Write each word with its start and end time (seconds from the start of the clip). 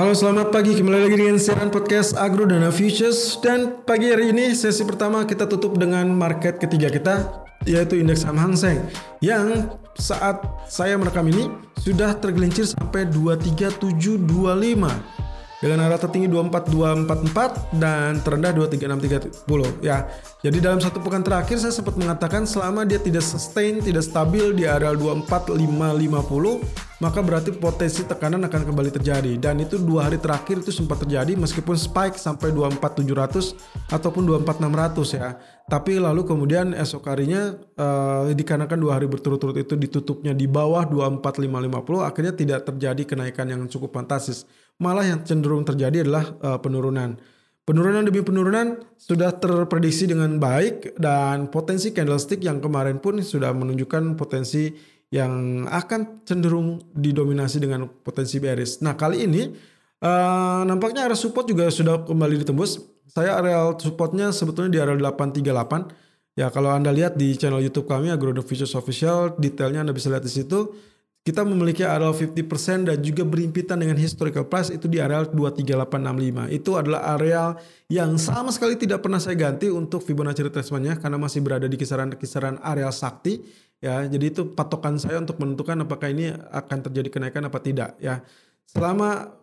Halo 0.00 0.16
selamat 0.16 0.48
pagi. 0.48 0.72
Kembali 0.72 0.96
lagi 0.96 1.16
dengan 1.20 1.36
siaran 1.36 1.68
podcast 1.68 2.16
Agro 2.16 2.48
Dana 2.48 2.72
Futures. 2.72 3.36
Dan 3.44 3.84
pagi 3.84 4.08
hari 4.08 4.32
ini 4.32 4.56
sesi 4.56 4.80
pertama 4.88 5.28
kita 5.28 5.44
tutup 5.44 5.76
dengan 5.76 6.08
market 6.16 6.56
ketiga 6.56 6.88
kita 6.88 7.44
yaitu 7.68 8.00
indeks 8.00 8.24
saham 8.24 8.40
Hang 8.40 8.56
Seng 8.56 8.80
yang 9.20 9.68
saat 10.00 10.40
saya 10.64 10.96
merekam 10.96 11.28
ini 11.28 11.52
sudah 11.76 12.16
tergelincir 12.16 12.64
sampai 12.64 13.12
23725 13.12 15.20
dengan 15.60 15.84
arah 15.84 16.00
tertinggi 16.00 16.26
24244 16.32 17.76
dan 17.76 18.16
terendah 18.24 18.50
23630 18.56 19.84
ya. 19.84 20.08
Jadi 20.40 20.58
dalam 20.58 20.80
satu 20.80 21.04
pekan 21.04 21.20
terakhir 21.20 21.60
saya 21.60 21.76
sempat 21.76 22.00
mengatakan 22.00 22.48
selama 22.48 22.88
dia 22.88 22.96
tidak 22.96 23.20
sustain, 23.20 23.84
tidak 23.84 24.08
stabil 24.08 24.56
di 24.56 24.64
area 24.64 24.96
24550 24.96 26.88
maka 27.00 27.24
berarti 27.24 27.56
potensi 27.56 28.04
tekanan 28.04 28.44
akan 28.44 28.72
kembali 28.72 28.92
terjadi. 28.92 29.32
Dan 29.40 29.64
itu 29.64 29.80
dua 29.80 30.08
hari 30.08 30.20
terakhir 30.20 30.60
itu 30.60 30.68
sempat 30.68 31.00
terjadi 31.00 31.32
meskipun 31.32 31.76
spike 31.76 32.20
sampai 32.20 32.52
24700 32.52 33.56
ataupun 33.88 34.22
24600 34.44 35.16
ya. 35.16 35.40
Tapi 35.64 35.96
lalu 35.96 36.28
kemudian 36.28 36.76
esok 36.76 37.08
harinya 37.08 37.56
uh, 37.80 38.28
dikarenakan 38.36 38.78
dua 38.80 39.00
hari 39.00 39.08
berturut-turut 39.08 39.56
itu 39.56 39.80
ditutupnya 39.80 40.36
di 40.36 40.44
bawah 40.44 40.84
24550 40.84 42.04
akhirnya 42.04 42.34
tidak 42.36 42.60
terjadi 42.68 43.02
kenaikan 43.08 43.48
yang 43.48 43.64
cukup 43.64 43.96
fantastis 43.96 44.44
malah 44.80 45.04
yang 45.04 45.20
cenderung 45.22 45.62
terjadi 45.62 46.08
adalah 46.08 46.24
uh, 46.40 46.58
penurunan 46.58 47.20
Penurunan 47.70 48.02
demi 48.02 48.18
penurunan 48.18 48.82
sudah 48.98 49.30
terprediksi 49.38 50.10
dengan 50.10 50.42
baik 50.42 50.98
dan 50.98 51.46
potensi 51.54 51.94
candlestick 51.94 52.42
yang 52.42 52.58
kemarin 52.58 52.98
pun 52.98 53.22
sudah 53.22 53.54
menunjukkan 53.54 54.18
potensi 54.18 54.74
yang 55.14 55.62
akan 55.70 56.26
cenderung 56.26 56.82
didominasi 56.98 57.62
dengan 57.62 57.86
potensi 57.86 58.42
bearish. 58.42 58.82
Nah 58.82 58.98
kali 58.98 59.22
ini 59.22 59.54
uh, 60.02 60.66
nampaknya 60.66 61.06
area 61.06 61.14
support 61.14 61.46
juga 61.46 61.70
sudah 61.70 62.02
kembali 62.02 62.42
ditembus. 62.42 62.82
Saya 63.06 63.38
area 63.38 63.70
supportnya 63.78 64.34
sebetulnya 64.34 64.70
di 64.74 64.80
area 64.82 64.98
838. 64.98 66.42
Ya 66.42 66.50
kalau 66.50 66.74
anda 66.74 66.90
lihat 66.90 67.14
di 67.14 67.38
channel 67.38 67.62
YouTube 67.62 67.86
kami 67.86 68.10
Agrodo 68.10 68.42
Futures 68.42 68.74
Official, 68.74 69.38
detailnya 69.38 69.86
anda 69.86 69.94
bisa 69.94 70.10
lihat 70.10 70.26
di 70.26 70.32
situ. 70.42 70.74
Kita 71.20 71.44
memiliki 71.44 71.84
area 71.84 72.08
50% 72.08 72.88
dan 72.88 72.96
juga 73.04 73.28
berimpitan 73.28 73.76
dengan 73.76 73.92
historical 74.00 74.48
price 74.48 74.72
itu 74.72 74.88
di 74.88 75.04
area 75.04 75.28
23865. 75.28 76.48
Itu 76.48 76.80
adalah 76.80 77.12
area 77.12 77.52
yang 77.92 78.16
sama 78.16 78.48
sekali 78.48 78.80
tidak 78.80 79.04
pernah 79.04 79.20
saya 79.20 79.36
ganti 79.36 79.68
untuk 79.68 80.00
Fibonacci 80.00 80.48
retracement-nya 80.48 80.96
karena 80.96 81.20
masih 81.20 81.44
berada 81.44 81.68
di 81.68 81.76
kisaran-kisaran 81.76 82.64
area 82.64 82.88
sakti 82.88 83.36
ya. 83.84 84.08
Jadi 84.08 84.32
itu 84.32 84.48
patokan 84.56 84.96
saya 84.96 85.20
untuk 85.20 85.36
menentukan 85.44 85.84
apakah 85.84 86.08
ini 86.08 86.32
akan 86.32 86.88
terjadi 86.88 87.12
kenaikan 87.12 87.44
apa 87.44 87.60
tidak 87.60 88.00
ya. 88.00 88.24
Selama 88.64 89.36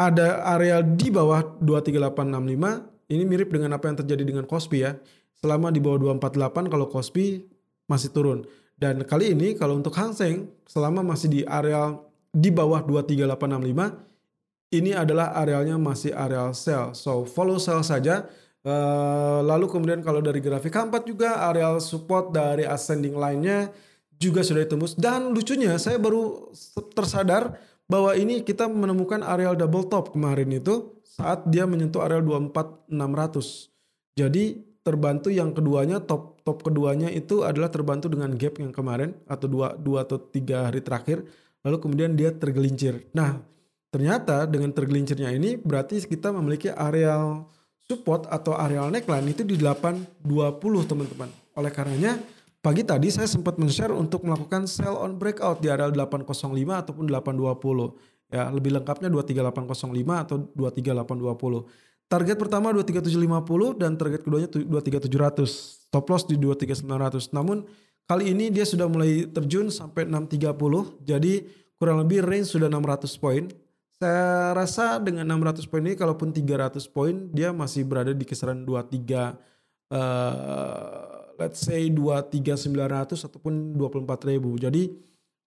ada 0.00 0.48
area 0.56 0.80
di 0.80 1.12
bawah 1.12 1.60
23865 1.60 3.12
ini 3.12 3.22
mirip 3.28 3.52
dengan 3.52 3.76
apa 3.76 3.84
yang 3.84 4.00
terjadi 4.00 4.24
dengan 4.24 4.48
Kospi 4.48 4.80
ya. 4.80 4.96
Selama 5.44 5.68
di 5.68 5.84
bawah 5.84 6.16
248 6.16 6.72
kalau 6.72 6.88
Kospi 6.88 7.44
masih 7.84 8.16
turun. 8.16 8.48
Dan 8.78 9.02
kali 9.02 9.34
ini 9.34 9.58
kalau 9.58 9.74
untuk 9.74 9.90
Hang 9.98 10.14
Seng 10.14 10.54
selama 10.70 11.02
masih 11.02 11.26
di 11.26 11.40
area 11.42 11.98
di 12.30 12.54
bawah 12.54 12.86
23865 12.86 14.08
ini 14.78 14.92
adalah 14.94 15.34
arealnya 15.34 15.74
masih 15.80 16.14
areal 16.14 16.54
sell. 16.54 16.94
So 16.94 17.26
follow 17.26 17.58
sell 17.58 17.82
saja. 17.82 18.30
Uh, 18.62 19.40
lalu 19.42 19.66
kemudian 19.70 20.02
kalau 20.04 20.22
dari 20.22 20.38
grafik 20.38 20.74
keempat 20.74 21.06
juga 21.08 21.46
areal 21.50 21.80
support 21.80 22.34
dari 22.34 22.66
ascending 22.66 23.14
line-nya 23.16 23.70
juga 24.18 24.42
sudah 24.42 24.66
ditembus 24.66 24.98
dan 24.98 25.30
lucunya 25.30 25.78
saya 25.78 25.94
baru 25.96 26.50
tersadar 26.90 27.54
bahwa 27.86 28.12
ini 28.18 28.42
kita 28.42 28.66
menemukan 28.66 29.22
areal 29.22 29.54
double 29.54 29.86
top 29.86 30.10
kemarin 30.12 30.50
itu 30.58 31.00
saat 31.06 31.46
dia 31.48 31.64
menyentuh 31.64 32.02
areal 32.04 32.20
24600. 32.20 32.92
Jadi 34.18 34.67
terbantu 34.88 35.28
yang 35.28 35.52
keduanya 35.52 36.00
top 36.00 36.40
top 36.40 36.64
keduanya 36.64 37.12
itu 37.12 37.44
adalah 37.44 37.68
terbantu 37.68 38.08
dengan 38.08 38.32
gap 38.40 38.56
yang 38.56 38.72
kemarin 38.72 39.12
atau 39.28 39.44
dua 39.44 39.76
dua 39.76 40.08
atau 40.08 40.16
tiga 40.16 40.64
hari 40.64 40.80
terakhir 40.80 41.28
lalu 41.60 41.76
kemudian 41.76 42.16
dia 42.16 42.32
tergelincir. 42.32 43.04
Nah 43.12 43.44
ternyata 43.92 44.48
dengan 44.48 44.72
tergelincirnya 44.72 45.28
ini 45.36 45.60
berarti 45.60 46.00
kita 46.08 46.32
memiliki 46.32 46.72
areal 46.72 47.44
support 47.84 48.24
atau 48.32 48.56
areal 48.56 48.88
neckline 48.88 49.28
itu 49.28 49.44
di 49.44 49.60
820 49.60 50.24
teman-teman. 50.88 51.28
Oleh 51.56 51.72
karenanya 51.72 52.16
pagi 52.64 52.84
tadi 52.84 53.12
saya 53.12 53.28
sempat 53.28 53.56
men-share 53.60 53.92
untuk 53.92 54.24
melakukan 54.24 54.64
sell 54.64 54.96
on 54.96 55.20
breakout 55.20 55.60
di 55.60 55.68
areal 55.68 55.92
805 55.92 56.52
ataupun 56.84 57.04
820. 57.08 58.28
Ya, 58.28 58.52
lebih 58.52 58.76
lengkapnya 58.76 59.08
23805 59.08 60.24
atau 60.24 60.36
23820. 60.52 61.87
Target 62.08 62.40
pertama 62.40 62.72
23750 62.72 63.76
dan 63.76 64.00
target 64.00 64.24
keduanya 64.24 64.48
23700. 64.48 65.44
Stop 65.92 66.08
loss 66.08 66.24
di 66.24 66.40
23900. 66.40 67.36
Namun 67.36 67.68
kali 68.08 68.32
ini 68.32 68.48
dia 68.48 68.64
sudah 68.64 68.88
mulai 68.88 69.28
terjun 69.28 69.68
sampai 69.68 70.08
630. 70.08 71.04
Jadi 71.04 71.44
kurang 71.76 72.00
lebih 72.00 72.24
range 72.24 72.56
sudah 72.56 72.72
600 72.72 73.12
poin. 73.20 73.44
Saya 74.00 74.56
rasa 74.56 74.96
dengan 75.04 75.28
600 75.28 75.68
poin 75.68 75.84
ini 75.84 76.00
kalaupun 76.00 76.32
300 76.32 76.80
poin 76.88 77.28
dia 77.28 77.52
masih 77.52 77.84
berada 77.84 78.16
di 78.16 78.24
kisaran 78.24 78.64
23 78.64 79.36
uh, 79.92 81.28
let's 81.36 81.60
say 81.60 81.92
23900 81.92 83.28
ataupun 83.28 83.76
24000. 83.76 84.64
Jadi 84.64 84.82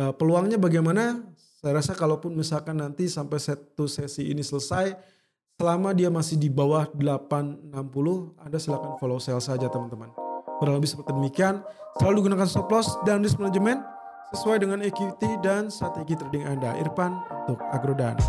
uh, 0.00 0.16
peluangnya 0.16 0.56
bagaimana? 0.56 1.20
Saya 1.60 1.84
rasa 1.84 1.92
kalaupun 1.92 2.32
misalkan 2.32 2.80
nanti 2.80 3.12
sampai 3.12 3.36
satu 3.42 3.84
sesi 3.84 4.32
ini 4.32 4.40
selesai 4.40 5.15
Selama 5.56 5.96
dia 5.96 6.12
masih 6.12 6.36
di 6.36 6.52
bawah 6.52 6.84
860, 6.92 7.72
Anda 8.44 8.60
silakan 8.60 9.00
follow 9.00 9.16
sell 9.16 9.40
saja 9.40 9.72
teman-teman. 9.72 10.12
Kurang 10.60 10.76
lebih 10.76 10.92
seperti 10.92 11.16
demikian. 11.16 11.64
Selalu 11.96 12.28
gunakan 12.28 12.44
stop 12.44 12.68
loss 12.68 12.92
dan 13.08 13.24
risk 13.24 13.40
management 13.40 13.80
sesuai 14.36 14.60
dengan 14.60 14.84
equity 14.84 15.32
dan 15.40 15.72
strategi 15.72 16.12
trading 16.12 16.44
Anda. 16.44 16.76
Irfan 16.76 17.16
untuk 17.48 17.64
Agrodan. 17.72 18.20